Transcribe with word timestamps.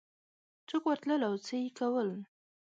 څوک 0.69 0.83
ورتلل 0.89 1.21
او 1.29 1.35
څه 1.45 1.53
یې 1.61 1.69
کول 1.79 2.09